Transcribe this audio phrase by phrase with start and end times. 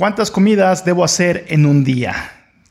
[0.00, 2.14] ¿Cuántas comidas debo hacer en un día?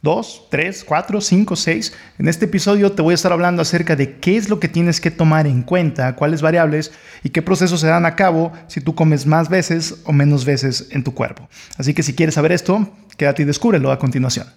[0.01, 1.93] ¿Dos, tres, cuatro, cinco, seis?
[2.17, 5.01] En este episodio te voy a estar hablando acerca de qué es lo que tienes
[5.01, 6.93] que tomar en cuenta, cuáles variables
[7.25, 10.87] y qué procesos se dan a cabo si tú comes más veces o menos veces
[10.91, 11.49] en tu cuerpo.
[11.77, 14.47] Así que si quieres saber esto, quédate y descúbrelo a continuación.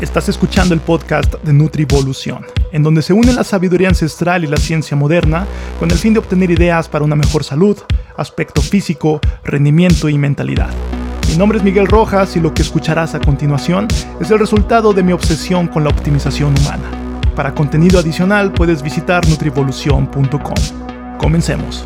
[0.00, 4.56] Estás escuchando el podcast de Nutrivolución, en donde se une la sabiduría ancestral y la
[4.56, 5.46] ciencia moderna
[5.78, 7.76] con el fin de obtener ideas para una mejor salud,
[8.16, 10.70] aspecto físico, rendimiento y mentalidad.
[11.34, 13.88] Mi nombre es Miguel Rojas y lo que escucharás a continuación
[14.20, 16.84] es el resultado de mi obsesión con la optimización humana.
[17.34, 21.18] Para contenido adicional puedes visitar nutrivolución.com.
[21.18, 21.84] Comencemos.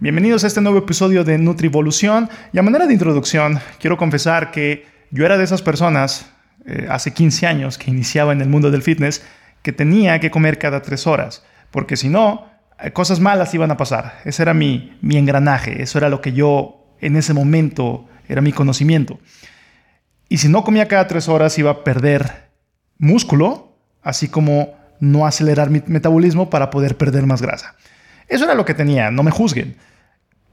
[0.00, 4.84] Bienvenidos a este nuevo episodio de Nutrivolución y a manera de introducción quiero confesar que
[5.10, 6.30] yo era de esas personas
[6.66, 9.24] eh, hace 15 años que iniciaba en el mundo del fitness
[9.62, 12.48] que tenía que comer cada 3 horas porque si no
[12.78, 14.20] eh, cosas malas iban a pasar.
[14.26, 18.52] Ese era mi, mi engranaje, eso era lo que yo en ese momento era mi
[18.52, 19.20] conocimiento.
[20.28, 22.48] Y si no comía cada tres horas iba a perder
[22.98, 27.76] músculo, así como no acelerar mi metabolismo para poder perder más grasa.
[28.28, 29.76] Eso era lo que tenía, no me juzguen.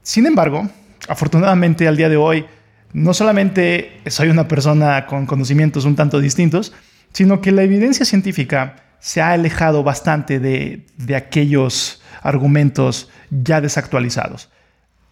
[0.02, 0.68] Sin embargo,
[1.08, 2.46] afortunadamente al día de hoy,
[2.92, 6.72] no solamente soy una persona con conocimientos un tanto distintos,
[7.12, 14.50] sino que la evidencia científica se ha alejado bastante de, de aquellos argumentos ya desactualizados.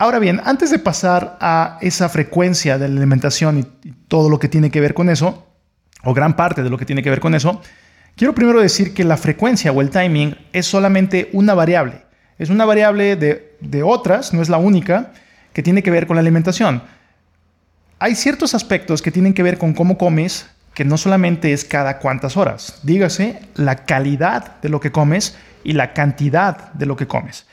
[0.00, 3.64] Ahora bien, antes de pasar a esa frecuencia de la alimentación y,
[4.06, 5.46] todo lo que tiene que ver con eso,
[6.04, 7.60] o gran parte de lo que tiene que ver con eso,
[8.16, 12.02] quiero primero decir que la frecuencia o el timing es solamente una variable.
[12.38, 15.12] Es una variable de, otras, no es la única,
[15.52, 16.82] que tiene que ver con la alimentación.
[17.98, 21.98] Hay ciertos aspectos que tienen que ver con cómo comes, que no solamente es cada
[21.98, 27.08] cuántas horas, dígase la calidad de lo que comes y la cantidad de lo que
[27.08, 27.46] comes.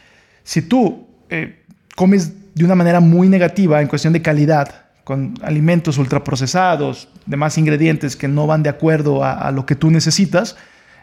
[0.44, 1.65] Si tú eh,
[1.96, 8.16] comes de una manera muy negativa en cuestión de calidad, con alimentos ultraprocesados, demás ingredientes
[8.16, 10.58] que no van de acuerdo a, lo que tú necesitas,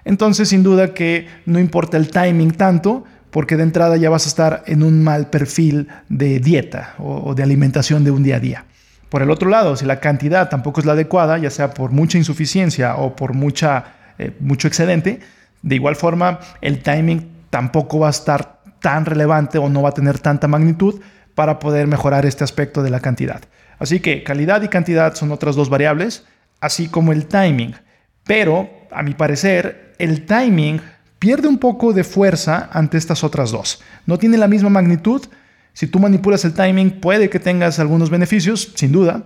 [0.04, 4.28] entonces sin duda que no importa el timing tanto, porque de entrada ya vas a
[4.28, 8.64] estar en un mal perfil de dieta o, de alimentación de un día a día.
[9.08, 12.18] Por el otro lado, si la cantidad tampoco es la adecuada, ya sea por mucha
[12.18, 13.84] insuficiencia o por mucha,
[14.18, 15.20] eh, mucho excedente,
[15.62, 19.94] de igual forma el timing tampoco va a estar tan relevante o no va a
[19.94, 21.00] tener tanta magnitud
[21.34, 23.40] para poder mejorar este aspecto de la cantidad.
[23.78, 26.24] Así que calidad y cantidad son otras dos variables,
[26.60, 27.74] así como el timing.
[28.24, 30.80] Pero, a mi parecer, el timing
[31.18, 33.82] pierde un poco de fuerza ante estas otras dos.
[34.06, 35.22] No tiene la misma magnitud.
[35.72, 39.24] Si tú manipulas el timing, puede que tengas algunos beneficios, sin duda.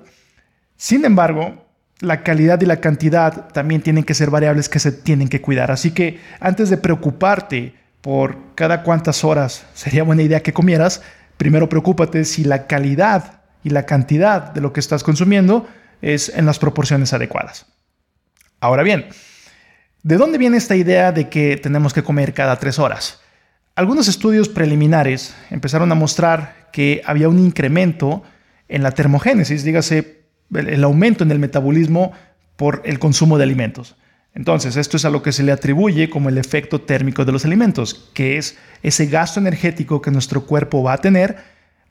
[0.76, 1.66] Sin embargo,
[2.00, 5.70] la calidad y la cantidad también tienen que ser variables que se tienen que cuidar.
[5.70, 7.74] Así que antes de preocuparte
[8.06, 11.02] por cada cuántas horas sería buena idea que comieras,
[11.38, 15.66] primero preocúpate si la calidad y la cantidad de lo que estás consumiendo
[16.02, 17.66] es en las proporciones adecuadas.
[18.60, 19.06] Ahora bien,
[20.04, 23.22] ¿de dónde viene esta idea de que tenemos que comer cada tres horas?
[23.74, 28.22] Algunos estudios preliminares empezaron a mostrar que había un incremento
[28.68, 30.20] en la termogénesis, dígase
[30.54, 32.12] el aumento en el metabolismo
[32.54, 33.96] por el consumo de alimentos.
[34.36, 37.46] Entonces, esto es a lo que se le atribuye como el efecto térmico de los
[37.46, 41.38] alimentos, que es ese gasto energético que nuestro cuerpo va a tener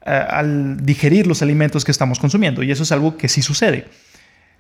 [0.06, 2.62] eh, al digerir los alimentos que estamos consumiendo.
[2.62, 3.88] Y eso es algo que sí sucede.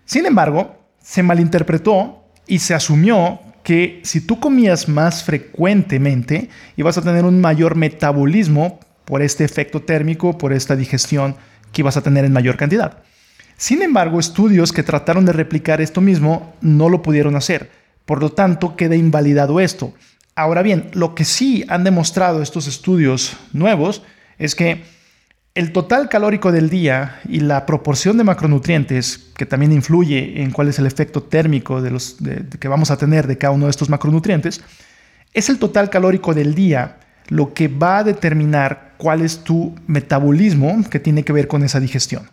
[0.04, 7.04] Sin embargo, se malinterpretó y se asumió que si tú comías más frecuentemente, ibas a
[7.04, 11.36] tener un mayor metabolismo por este efecto térmico, por esta digestión
[11.72, 13.04] que ibas a tener en mayor cantidad.
[13.58, 17.75] Sin embargo, estudios que trataron de replicar esto mismo no lo pudieron hacer.
[18.06, 19.94] Por lo tanto, queda invalidado esto.
[20.36, 24.04] Ahora bien, lo que sí han demostrado estos estudios nuevos
[24.38, 24.84] es que
[25.56, 30.68] el total calórico del día y la proporción de macronutrientes, que también influye en cuál
[30.68, 32.18] es el efecto térmico de los,
[32.60, 34.62] que vamos a tener de cada uno de estos macronutrientes,
[35.34, 40.84] es el total calórico del día lo que va a determinar cuál es tu metabolismo
[40.90, 42.30] que tiene que ver con esa digestión.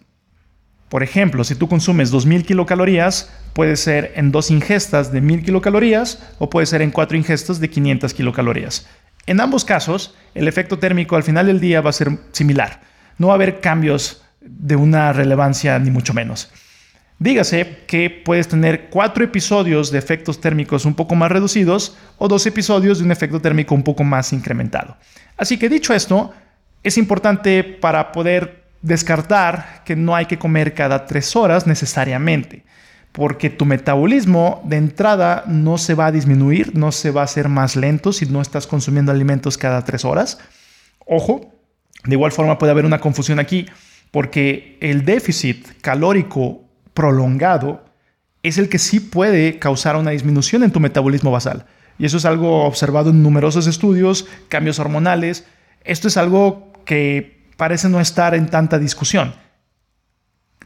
[0.93, 6.23] Por ejemplo, si tú consumes 2000 kilocalorías, puede ser en dos ingestas de 1000 kilocalorías
[6.39, 8.87] o puede ser en cuatro ingestas de 500 kilocalorías.
[9.25, 12.83] En ambos casos, el efecto térmico al final del día va a ser similar.
[13.17, 16.51] No va a haber cambios de una relevancia ni mucho menos.
[17.19, 22.45] Dígase que puedes tener cuatro episodios de efectos térmicos un poco más reducidos o dos
[22.45, 24.99] episodios de un efecto térmico un poco más incrementado.
[25.39, 26.35] Así que dicho esto,
[26.83, 32.65] es importante para poder descartar que no hay que comer cada tres horas necesariamente,
[33.13, 37.49] porque tu metabolismo de entrada no se va a disminuir, no se va a hacer
[37.49, 40.39] más lento si no estás consumiendo alimentos cada tres horas.
[41.07, 41.53] Ojo,
[42.05, 43.67] de igual forma puede haber una confusión aquí,
[44.11, 46.65] porque el déficit calórico
[46.95, 47.85] prolongado
[48.43, 51.67] es el que sí puede causar una disminución en tu metabolismo basal.
[51.99, 55.47] Y eso es algo observado en numerosos estudios, cambios hormonales.
[55.85, 59.35] Esto es algo que parece no estar en tanta discusión.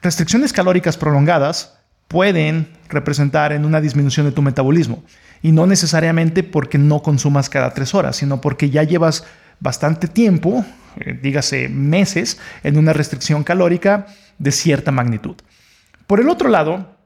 [0.00, 1.78] Restricciones calóricas prolongadas
[2.08, 5.04] pueden representar en una disminución de tu metabolismo.
[5.42, 9.26] Y no necesariamente porque no consumas cada tres horas, sino porque ya llevas
[9.60, 10.64] bastante tiempo,
[10.98, 14.06] eh, dígase meses, en una restricción calórica
[14.38, 15.36] de cierta magnitud.
[16.06, 16.96] Por el otro lado,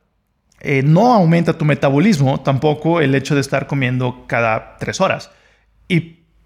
[0.61, 5.33] eh, no aumenta tu metabolismo tampoco el hecho de estar comiendo cada tres horas.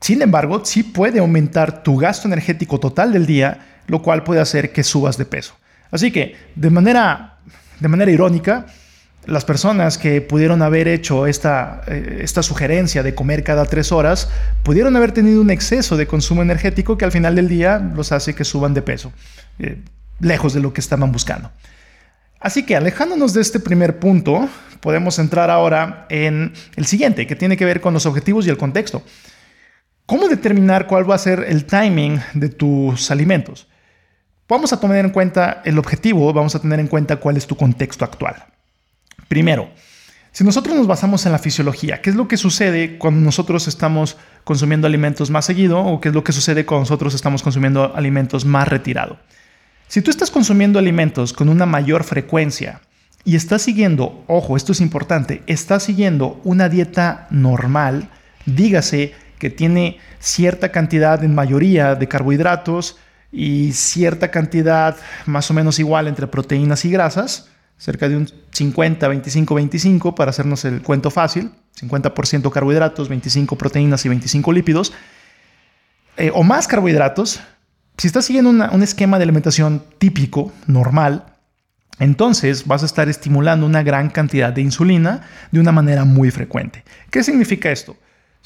[0.05, 4.71] Sin embargo, sí puede aumentar tu gasto energético total del día, lo cual puede hacer
[4.71, 5.55] que subas de peso.
[5.91, 7.39] Así que, de manera,
[7.81, 8.67] de manera irónica,
[9.25, 14.29] las personas que pudieron haber hecho esta, eh, esta sugerencia de comer cada tres horas,
[14.63, 18.35] pudieron haber tenido un exceso de consumo energético que al final del día los hace
[18.35, 19.11] que suban de peso,
[19.59, 19.81] eh,
[20.21, 21.51] lejos de lo que estaban buscando.
[22.41, 27.57] Así que alejándonos de este primer punto, podemos entrar ahora en el siguiente, que tiene
[27.57, 29.03] que ver con los objetivos y el contexto.
[30.07, 33.67] ¿Cómo determinar cuál va a ser el timing de tus alimentos?
[34.47, 37.57] Vamos a tener en cuenta el objetivo, vamos a tener en cuenta cuál es tu
[37.57, 38.45] contexto actual.
[39.29, 39.71] Primero,
[40.31, 44.19] si nosotros nos basamos en la fisiología, ¿qué es lo que sucede cuando nosotros estamos
[44.45, 48.45] consumiendo alimentos más seguido o qué es lo que sucede cuando nosotros estamos consumiendo alimentos
[48.45, 49.17] más retirado?
[49.89, 52.83] Si tú estás consumiendo alimentos con una mayor frecuencia
[53.25, 58.11] y estás siguiendo, ojo, esto es importante, estás siguiendo una dieta normal,
[58.45, 62.99] dígase que tiene cierta cantidad en mayoría de carbohidratos
[63.31, 64.97] y cierta cantidad
[65.27, 70.31] más o menos igual entre proteínas y grasas, cerca de un 50, 25, 25 para
[70.31, 71.51] hacernos el cuento fácil,
[71.81, 74.93] 50% carbohidratos, 25 proteínas y 25 lípidos,
[76.17, 77.41] eh, o más carbohidratos,
[77.99, 81.35] si estás siguiendo un esquema de alimentación típico, normal,
[81.99, 85.23] entonces vas a estar estimulando una gran cantidad de insulina
[85.53, 86.85] de una manera muy frecuente.
[87.11, 87.97] ¿Qué significa esto?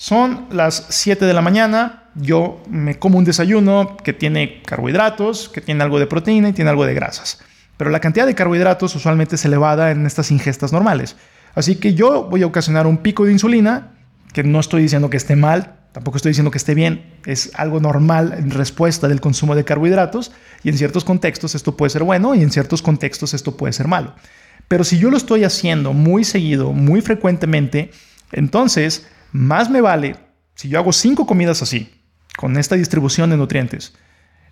[0.00, 5.60] Son las 7 de la mañana, yo me como un desayuno que tiene carbohidratos, que
[5.60, 7.40] tiene algo de proteína y tiene algo de grasas.
[7.76, 11.16] Pero la cantidad de carbohidratos usualmente es elevada en estas ingestas normales.
[11.56, 13.90] Así que yo voy a ocasionar un pico de insulina,
[14.32, 17.80] que no estoy diciendo que esté mal, Tampoco estoy diciendo que esté bien, es algo
[17.80, 20.30] normal en respuesta del consumo de carbohidratos
[20.62, 23.88] y en ciertos contextos esto puede ser bueno y en ciertos contextos esto puede ser
[23.88, 24.14] malo.
[24.68, 27.90] Pero si yo lo estoy haciendo muy seguido, muy frecuentemente,
[28.30, 30.16] entonces más me vale
[30.54, 32.02] si yo hago cinco comidas así,
[32.36, 33.94] con esta distribución de nutrientes,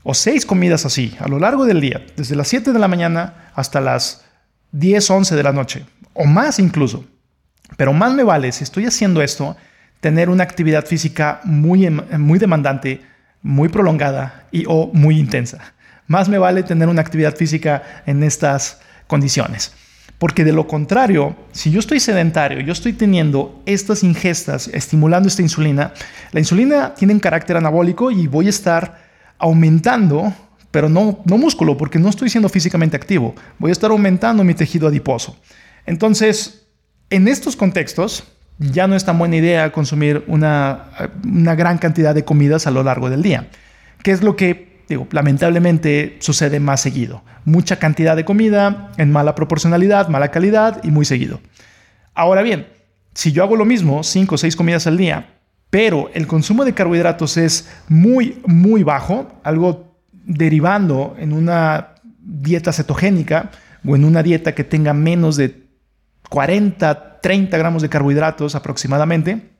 [0.03, 3.51] o seis comidas así a lo largo del día, desde las 7 de la mañana
[3.55, 4.25] hasta las
[4.71, 5.85] 10, 11 de la noche,
[6.15, 7.05] o más incluso.
[7.77, 9.57] Pero más me vale si estoy haciendo esto
[10.01, 13.01] tener una actividad física muy, em, muy demandante,
[13.43, 15.75] muy prolongada y o muy intensa.
[16.07, 19.75] Más me vale tener una actividad física en estas condiciones.
[20.19, 25.43] Porque de lo contrario, si yo estoy sedentario, yo estoy teniendo estas ingestas estimulando esta
[25.43, 25.93] insulina,
[26.33, 29.07] la insulina tiene un carácter anabólico y voy a estar
[29.39, 30.33] aumentando,
[30.71, 33.35] pero no, no músculo, porque no estoy siendo físicamente activo.
[33.59, 35.37] Voy a estar aumentando mi tejido adiposo.
[35.85, 36.67] Entonces,
[37.11, 38.25] en estos contextos,
[38.59, 40.91] ya no es tan buena idea consumir una,
[41.23, 43.49] gran cantidad de comidas a lo largo del día.
[44.03, 47.23] ¿Qué es lo que, digo, lamentablemente sucede más seguido?
[47.45, 51.41] Mucha cantidad de comida en mala proporcionalidad, mala calidad y muy seguido.
[52.15, 52.67] Ahora bien,
[53.15, 55.35] si yo hago lo mismo, 5 o 6 comidas al día,
[55.71, 63.51] pero el consumo de carbohidratos es muy, muy bajo, algo derivando en una dieta cetogénica
[63.87, 65.67] o en una dieta que tenga menos de
[66.29, 69.51] 40, 30 gramos de carbohidratos aproximadamente,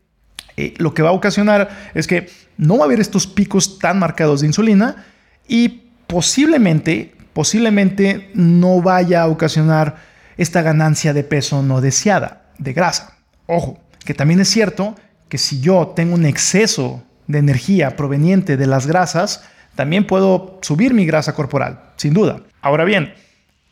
[0.57, 3.99] eh, lo que va a ocasionar es que no va a haber estos picos tan
[3.99, 5.05] marcados de insulina
[5.49, 9.97] y posiblemente, posiblemente no vaya a ocasionar
[10.37, 13.17] esta ganancia de peso no deseada, de grasa.
[13.47, 14.95] Ojo, que también es cierto
[15.29, 20.95] que si yo tengo un exceso de energía proveniente de las grasas, también puedo subir
[20.95, 22.41] mi grasa corporal, sin duda.
[22.63, 23.15] Ahora bien,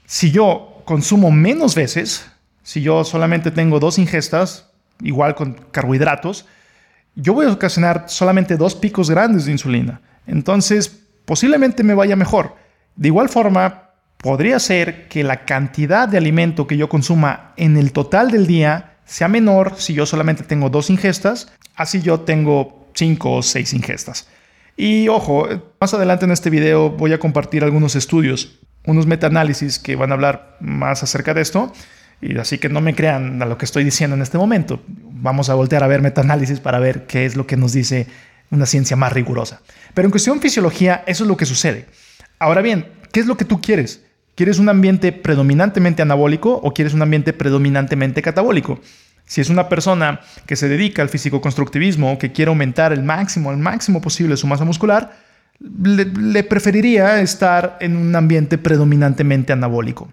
[0.06, 2.26] si yo consumo menos veces,
[2.62, 6.46] si yo solamente tengo dos ingestas, igual con carbohidratos,
[7.14, 10.00] yo voy a ocasionar solamente dos picos grandes de insulina.
[10.26, 12.56] Entonces, posiblemente me vaya mejor.
[12.96, 17.92] De igual forma, podría ser que la cantidad de alimento que yo consuma en el
[17.92, 23.32] total del día sea menor si yo solamente tengo dos ingestas, así yo tengo cinco
[23.32, 24.28] o seis ingestas.
[24.76, 25.46] Y ojo,
[25.80, 30.14] más adelante en este video voy a compartir algunos estudios, unos metaanálisis que van a
[30.14, 31.72] hablar más acerca de esto.
[32.20, 34.80] Y así que no me crean a lo que estoy diciendo en este momento.
[34.86, 38.06] Vamos a voltear a ver metaanálisis para ver qué es lo que nos dice
[38.50, 39.60] una ciencia más rigurosa.
[39.94, 41.86] Pero en cuestión de fisiología, eso es lo que sucede.
[42.38, 44.02] Ahora bien, ¿qué es lo que tú quieres?
[44.34, 48.80] ¿Quieres un ambiente predominantemente anabólico o quieres un ambiente predominantemente catabólico?
[49.26, 54.00] Si es una persona que se dedica al físico-constructivismo que quiere aumentar el máximo, máximo
[54.00, 55.16] posible su masa muscular,
[55.60, 60.12] le, preferiría estar en un ambiente predominantemente anabólico.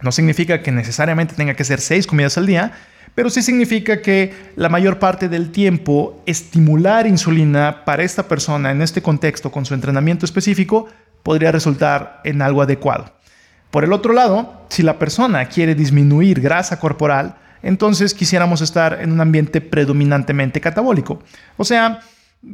[0.00, 2.72] No significa que necesariamente tenga que ser seis comidas al día,
[3.14, 8.82] pero sí significa que la mayor parte del tiempo estimular insulina para esta persona en
[8.82, 10.88] este contexto con su entrenamiento específico
[11.22, 13.12] podría resultar en algo adecuado.
[13.70, 19.12] Por el otro lado, si la persona quiere disminuir grasa corporal, entonces quisiéramos estar en
[19.12, 21.22] un ambiente predominantemente catabólico.
[21.56, 22.00] O sea,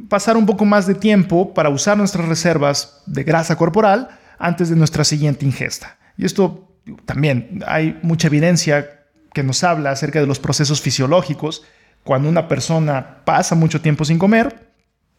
[0.09, 4.09] pasar un poco más de tiempo para usar nuestras reservas de grasa corporal
[4.39, 5.97] antes de nuestra siguiente ingesta.
[6.19, 6.73] Y esto
[7.05, 8.96] también hay mucha evidencia
[9.37, 11.63] que nos habla acerca de los procesos fisiológicos
[12.05, 14.71] cuando una persona pasa mucho tiempo sin comer,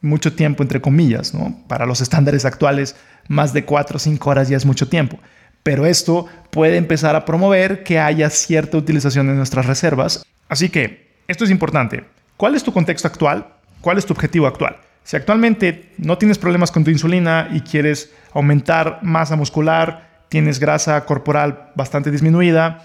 [0.01, 1.55] mucho tiempo entre comillas, ¿no?
[1.67, 2.95] Para los estándares actuales,
[3.27, 5.19] más de 4 o 5 horas ya es mucho tiempo.
[5.61, 10.25] Pero esto puede empezar a promover que haya cierta utilización de nuestras reservas.
[10.49, 12.03] Así que, esto es importante.
[12.37, 13.45] ¿Cuál es tu contexto actual?
[13.81, 14.77] ¿Cuál es tu objetivo actual?
[15.03, 21.05] Si actualmente no tienes problemas con tu insulina y quieres aumentar masa muscular, tienes grasa
[21.05, 22.83] corporal bastante disminuida,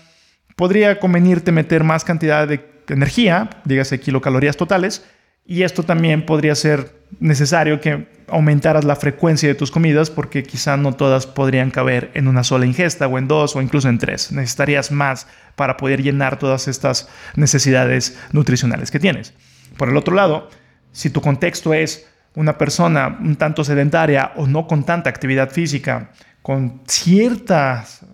[0.57, 5.05] podría convenirte meter más cantidad de energía, dígase kilocalorías totales,
[5.45, 10.77] y esto también podría ser necesario que aumentaras la frecuencia de tus comidas porque quizá
[10.77, 14.33] no todas podrían caber en una sola ingesta o en dos o incluso en tres.
[14.33, 19.35] Necesitarías más para poder llenar todas estas necesidades nutricionales que tienes.
[19.77, 20.49] Por el otro lado,
[20.93, 26.13] si tu contexto es una persona un tanto sedentaria o no con tanta actividad física,
[26.41, 28.07] con ciertas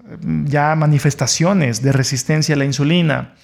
[0.44, 3.34] ya manifestaciones de resistencia a la insulina,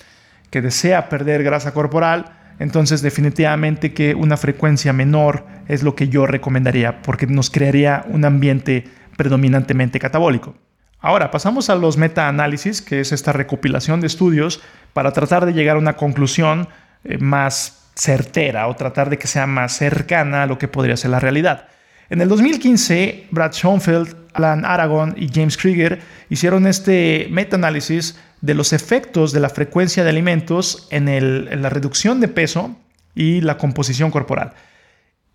[0.51, 6.27] que desea perder grasa corporal, entonces definitivamente que una frecuencia menor es lo que yo
[6.27, 8.85] recomendaría porque nos crearía un ambiente
[9.17, 10.55] predominantemente catabólico.
[11.01, 15.77] Ahora pasamos a los metaanálisis, que es esta recopilación de estudios para tratar de llegar
[15.77, 16.69] a una conclusión
[17.05, 21.11] eh, más certera o tratar de que sea más cercana a lo que podría ser
[21.11, 21.69] la realidad.
[22.09, 28.73] En el 2015, Brad Schoenfeld, Alan Aragon y James Krieger hicieron este metaanálisis de los
[28.73, 32.77] efectos de la frecuencia de alimentos en, la reducción de peso
[33.15, 34.53] y la composición corporal.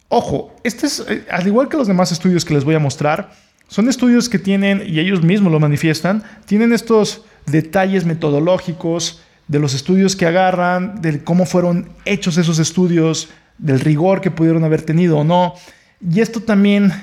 [0.10, 3.32] Ojo, este es, eh, al igual que los demás estudios que les voy a mostrar,
[3.68, 9.74] son estudios que tienen, y ellos mismos lo manifiestan, tienen estos detalles metodológicos, de los
[9.74, 15.18] estudios que agarran, de cómo fueron hechos esos estudios, del rigor que pudieron haber tenido
[15.18, 15.56] o no.
[16.00, 16.94] Y esto también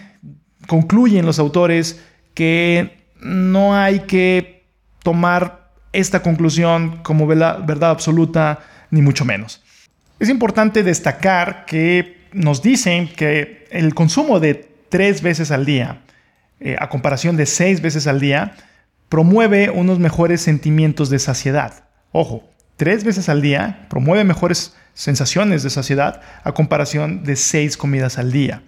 [0.67, 2.01] concluye en los autores
[2.35, 4.65] que no hay que
[5.03, 9.63] tomar esta conclusión como verdad absoluta, ni mucho menos.
[10.19, 16.03] Es importante destacar que nos dicen que el consumo de tres veces al día,
[16.61, 18.57] eh, a comparación de seis veces al día,
[19.09, 21.85] promueve unos mejores sentimientos de saciedad.
[22.13, 22.45] Ojo,
[22.77, 28.33] tres veces al día promueve mejores sensaciones de saciedad a comparación de seis comidas al
[28.33, 28.63] día.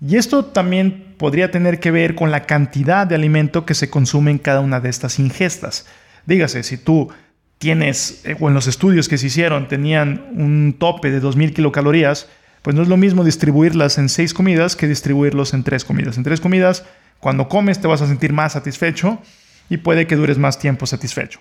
[0.00, 4.30] Y esto también podría tener que ver con la cantidad de alimento que se consume
[4.30, 5.86] en cada una de estas ingestas.
[6.26, 7.10] Dígase, si tú
[7.58, 12.28] tienes, eh, o en los estudios que se hicieron, tenían un tope de 2.000 kilocalorías,
[12.62, 16.16] pues no es lo mismo distribuirlas en seis comidas que distribuirlos en tres comidas.
[16.16, 16.84] En tres comidas,
[17.20, 19.20] cuando comes te vas a sentir más satisfecho
[19.68, 21.40] y puede que dures más tiempo satisfecho.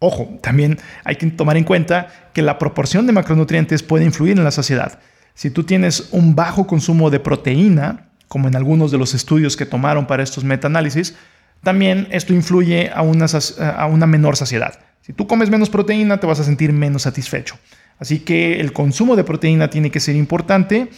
[0.00, 4.44] Ojo, también hay que tomar en cuenta que la proporción de macronutrientes puede influir en
[4.44, 5.00] la saciedad.
[5.38, 9.66] Si tú tienes un bajo consumo de proteína, como en algunos de los estudios que
[9.66, 11.14] tomaron para estos metaanálisis,
[11.62, 14.80] también esto influye a una, menor saciedad.
[15.00, 17.56] Si tú comes menos proteína, te vas a sentir menos satisfecho.
[18.00, 20.90] Así que el consumo de proteína tiene que ser importante,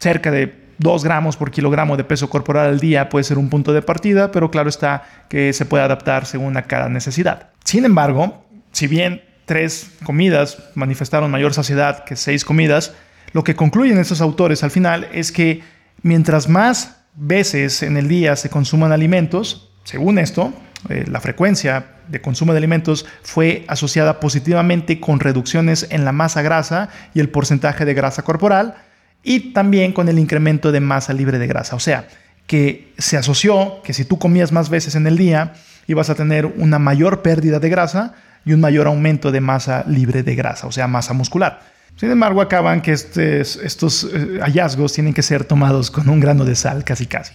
[0.00, 3.72] cerca de 2 gramos por kilogramo de peso corporal al día puede ser un punto
[3.72, 7.50] de partida, pero claro está que se puede adaptar según a cada necesidad.
[7.62, 12.92] Sin embargo, si bien tres comidas manifestaron mayor saciedad que seis comidas,
[13.34, 15.62] lo que concluyen estos autores al final es que
[16.02, 20.54] mientras más veces en el día se consuman alimentos, según esto,
[20.88, 26.42] eh, la frecuencia de consumo de alimentos fue asociada positivamente con reducciones en la masa
[26.42, 28.76] grasa y el porcentaje de grasa corporal
[29.22, 31.76] y también con el incremento de masa libre de grasa.
[31.76, 32.06] O sea,
[32.46, 35.54] que se asoció que si tú comías más veces en el día,
[35.86, 38.14] ibas a tener una mayor pérdida de grasa,
[38.44, 41.62] y un mayor aumento de masa libre de grasa, o sea, masa muscular.
[41.96, 46.56] Sin embargo, acaban que estos eh, hallazgos tienen que ser tomados con un grano de
[46.56, 47.34] sal, casi casi.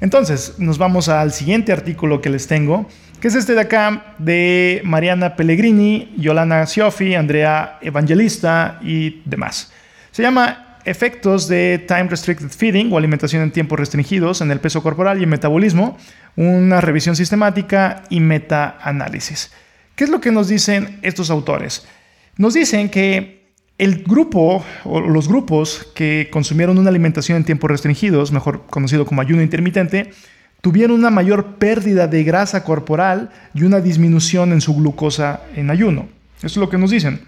[0.00, 2.88] Entonces, nos vamos al siguiente artículo que les tengo,
[3.20, 9.70] que es este de acá, de Mariana Pellegrini, Yolana Siofi, Andrea Evangelista y demás.
[10.10, 14.82] Se llama efectos de Time Restricted Feeding o alimentación en tiempos restringidos en el peso
[14.82, 15.98] corporal y el metabolismo,
[16.36, 19.52] una revisión sistemática y meta-análisis.
[19.94, 21.86] ¿Qué es lo que nos dicen estos autores?
[22.38, 23.39] Nos dicen que
[23.80, 29.22] el grupo o los grupos que consumieron una alimentación en tiempos restringidos, mejor conocido como
[29.22, 30.10] ayuno intermitente,
[30.60, 36.08] tuvieron una mayor pérdida de grasa corporal y una disminución en su glucosa en ayuno.
[36.38, 37.22] Eso es lo que nos dicen.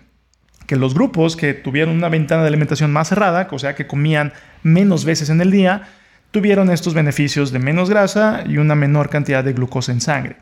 [0.67, 4.35] Que los grupos que tuvieron una ventana de alimentación más cerrada, o sea, que comían
[4.63, 5.89] menos veces en el día,
[6.33, 10.37] tuvieron estos beneficios de menos grasa y una menor cantidad de glucosa en sangre.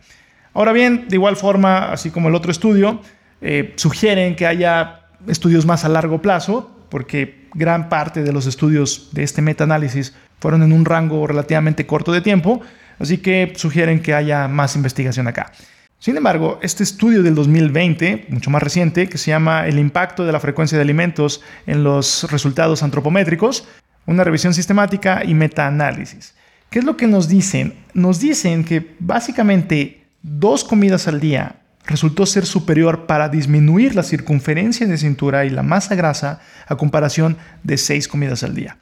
[0.54, 3.00] Ahora bien, de igual forma, así como el otro estudio,
[3.40, 9.10] eh, sugieren que haya estudios más a largo plazo, porque gran parte de los estudios
[9.12, 12.60] de este metaanálisis fueron en un rango relativamente corto de tiempo,
[12.98, 15.52] así que sugieren que haya más investigación acá.
[15.98, 20.32] Sin embargo, este estudio del 2020, mucho más reciente, que se llama El impacto de
[20.32, 23.68] la frecuencia de alimentos en los resultados antropométricos,
[24.06, 26.34] una revisión sistemática y metaanálisis.
[26.70, 27.74] ¿Qué es lo que nos dicen?
[27.92, 31.59] Nos dicen que básicamente dos comidas al día
[31.90, 37.36] resultó ser superior para disminuir la circunferencia de cintura y la masa grasa a comparación
[37.64, 38.78] de seis comidas al día.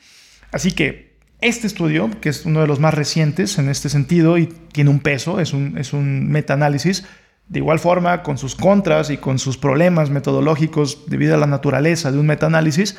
[0.53, 4.47] Así que este estudio, que es uno de los más recientes en este sentido y
[4.73, 7.05] tiene un peso, es un, es un metaanálisis,
[7.49, 12.13] de igual forma, con sus contras y con sus problemas metodológicos debido a la naturaleza
[12.13, 12.99] de un metaanálisis,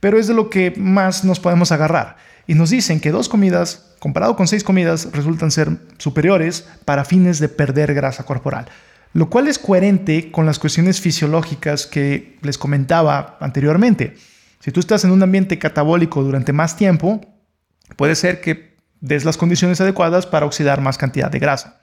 [0.00, 2.16] pero es de lo que más nos podemos agarrar.
[2.46, 7.40] Y nos dicen que dos comidas, comparado con seis comidas, resultan ser superiores para fines
[7.40, 8.70] de perder grasa corporal
[9.12, 14.16] lo cual es coherente con las cuestiones fisiológicas que les comentaba anteriormente.
[14.60, 17.20] Si tú estás en un ambiente catabólico durante más tiempo,
[17.96, 21.80] puede ser que des las condiciones adecuadas para oxidar más cantidad de grasa.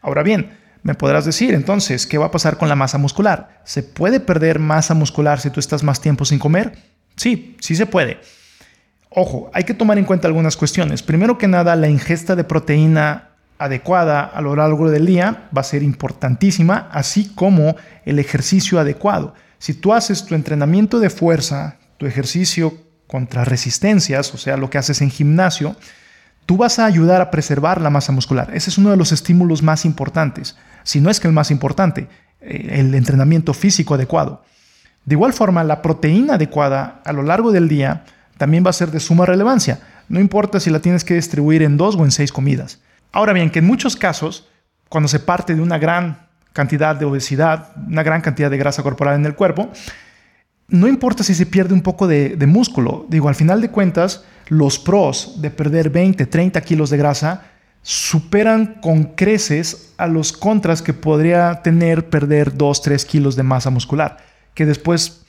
[0.00, 3.60] Ahora bien, me podrás decir entonces, ¿qué va a pasar con la masa muscular?
[3.64, 6.78] ¿Se puede perder masa muscular si tú estás más tiempo sin comer?
[7.16, 8.18] Sí, sí se puede.
[9.10, 11.02] Ojo, hay que tomar en cuenta algunas cuestiones.
[11.02, 13.29] Primero que nada, la ingesta de proteína
[13.60, 17.76] adecuada a lo largo del día va a ser importantísima, así como
[18.06, 19.34] el ejercicio adecuado.
[19.58, 22.74] Si tú haces tu entrenamiento de fuerza, tu ejercicio
[23.06, 25.76] contra resistencias, o sea, lo que haces en gimnasio,
[26.46, 28.50] tú vas a ayudar a preservar la masa muscular.
[28.54, 32.08] Ese es uno de los estímulos más importantes, si no es que el más importante,
[32.40, 34.42] eh, el entrenamiento físico adecuado.
[35.04, 38.04] De igual forma, la proteína adecuada a lo largo del día
[38.38, 39.80] también va a ser de suma relevancia.
[40.08, 42.80] No importa si la tienes que distribuir en dos o en seis comidas.
[43.12, 44.48] Ahora bien, que en muchos casos,
[44.88, 49.16] cuando se parte de una gran cantidad de obesidad, una gran cantidad de grasa corporal
[49.16, 49.70] en el cuerpo,
[50.68, 53.06] no importa si se pierde un poco de, músculo.
[53.08, 57.42] Digo, al final de cuentas, los pros de perder 20, 30 kilos de grasa
[57.82, 63.70] superan con creces a los contras que podría tener perder 2, 3 kilos de masa
[63.70, 64.18] muscular,
[64.54, 65.24] que después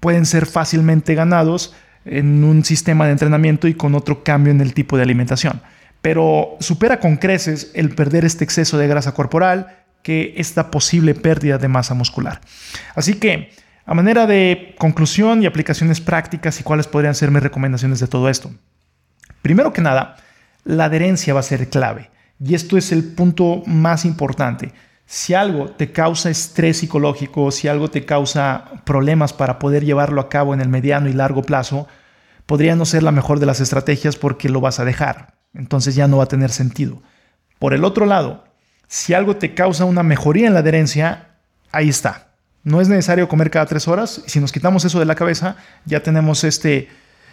[0.00, 1.74] pueden ser fácilmente ganados
[2.04, 5.60] en un sistema de entrenamiento y con otro cambio en el tipo de alimentación
[6.04, 11.56] pero supera con creces el perder este exceso de grasa corporal que esta posible pérdida
[11.56, 12.42] de masa muscular.
[12.94, 13.52] Así que,
[13.86, 18.28] a manera de conclusión y aplicaciones prácticas y cuáles podrían ser mis recomendaciones de todo
[18.28, 18.50] esto.
[19.40, 20.16] Primero que nada,
[20.64, 24.74] la adherencia va a ser clave y esto es el punto más importante.
[25.06, 30.28] Si algo te causa estrés psicológico, si algo te causa problemas para poder llevarlo a
[30.28, 31.88] cabo en el mediano y largo plazo,
[32.44, 36.08] podría no ser la mejor de las estrategias porque lo vas a dejar entonces ya
[36.08, 37.02] no va a tener sentido.
[37.58, 38.44] Por el otro lado,
[38.88, 41.28] si algo te causa una mejoría en la adherencia,
[41.72, 42.28] ahí está.
[42.62, 46.02] No es necesario comer cada tres horas si nos quitamos eso de la cabeza, ya
[46.02, 46.88] tenemos este,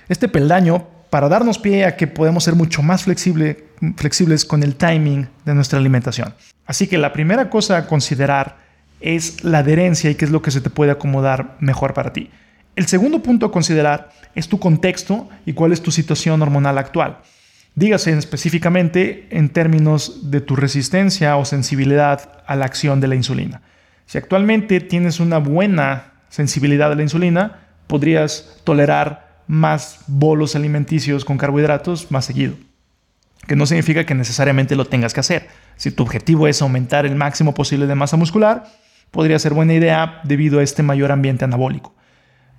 [0.10, 3.66] este peldaño para darnos pie a que podemos ser mucho más flexible,
[3.98, 6.34] flexibles con el timing de nuestra alimentación.
[6.66, 8.58] Así que la primera cosa a considerar
[9.02, 12.30] es la adherencia y qué es lo que se te puede acomodar mejor para ti.
[12.76, 17.20] El segundo punto a considerar es tu contexto y cuál es tu situación hormonal actual.
[17.74, 23.62] Dígase específicamente en términos de tu resistencia o sensibilidad a la acción de la insulina.
[24.06, 31.38] Si actualmente tienes una buena sensibilidad a la insulina, podrías tolerar más bolos alimenticios con
[31.38, 32.56] carbohidratos más seguido.
[33.48, 35.48] Que no significa que necesariamente lo tengas que hacer.
[35.78, 38.66] Si tu objetivo es aumentar el máximo posible de masa muscular,
[39.12, 41.96] podría ser buena idea debido a este mayor ambiente anabólico.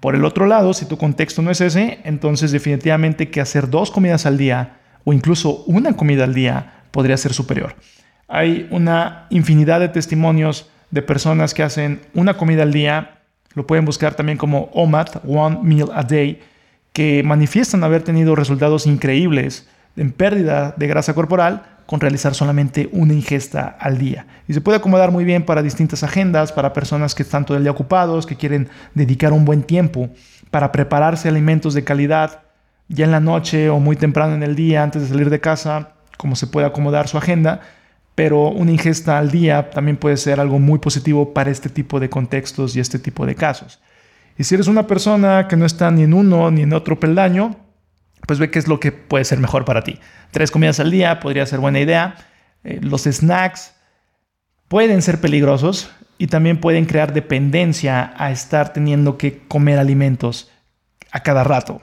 [0.01, 3.91] Por el otro lado, si tu contexto no es ese, entonces definitivamente que hacer dos
[3.91, 7.75] comidas al día o incluso una comida al día podría ser superior.
[8.29, 13.19] Hay una infinidad de testimonios de personas que hacen una comida al día,
[13.55, 16.41] lo pueden buscar también como OMAD, One Meal a Day,
[16.93, 23.13] que manifiestan haber tenido resultados increíbles en pérdida de grasa corporal con realizar solamente una
[23.13, 24.27] ingesta al día.
[24.49, 27.65] Y se puede acomodar muy bien para distintas agendas, para personas que están todo el
[27.65, 30.09] día ocupados, que quieren dedicar un buen tiempo
[30.51, 32.41] para prepararse alimentos de calidad
[32.89, 35.93] ya en la noche o muy temprano en el día antes de salir de casa,
[36.17, 37.61] como se puede acomodar su agenda,
[38.15, 42.11] pero una ingesta al día también puede ser algo muy positivo para este tipo de
[42.11, 43.81] contextos y este tipo de casos.
[44.39, 47.57] Y si eres una persona que no está ni en uno ni en otro peldaño,
[48.27, 49.99] pues ve qué es lo que puede ser mejor para ti.
[50.31, 52.17] Tres comidas al día podría ser buena idea.
[52.65, 53.75] Eh, los snacks
[54.69, 60.51] pueden ser peligrosos y también pueden crear dependencia a estar teniendo que comer alimentos
[61.11, 61.83] a cada rato.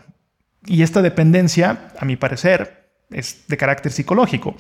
[0.70, 4.56] Y esta dependencia, a mi parecer, es de carácter psicológico,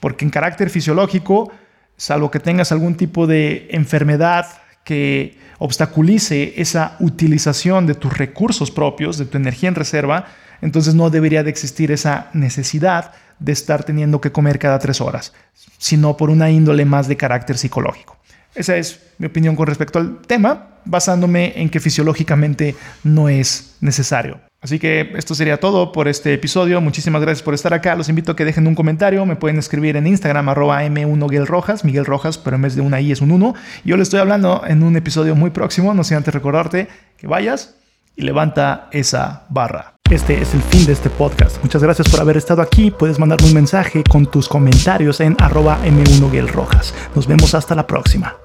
[0.00, 1.52] porque en carácter fisiológico,
[1.96, 4.46] salvo que tengas algún tipo de enfermedad
[4.82, 10.26] que obstaculice esa utilización de tus recursos propios, de tu energía en reserva,
[10.62, 15.32] entonces no debería de existir esa necesidad de estar teniendo que comer cada tres horas,
[15.78, 18.18] sino por una índole más de carácter psicológico.
[18.56, 24.40] Esa es mi opinión con respecto al tema, basándome en que fisiológicamente no es necesario.
[24.62, 26.80] Así que esto sería todo por este episodio.
[26.80, 27.96] Muchísimas gracias por estar acá.
[27.96, 29.26] Los invito a que dejen un comentario.
[29.26, 33.00] Me pueden escribir en Instagram arroba M1 Rojas, Miguel Rojas, pero en vez de una
[33.00, 33.54] I es un 1.
[33.84, 35.92] Yo le estoy hablando en un episodio muy próximo.
[35.94, 36.86] No sé antes recordarte
[37.18, 37.74] que vayas
[38.14, 39.94] y levanta esa barra.
[40.08, 41.60] Este es el fin de este podcast.
[41.62, 42.92] Muchas gracias por haber estado aquí.
[42.92, 46.94] Puedes mandarme un mensaje con tus comentarios en arroba M1 Rojas.
[47.16, 48.41] Nos vemos hasta la próxima.